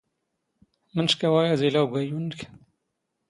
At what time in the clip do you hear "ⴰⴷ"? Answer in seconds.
1.51-1.61